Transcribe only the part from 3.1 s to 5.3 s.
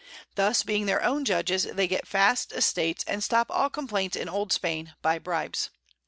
stop all Complaints in Old Spain, by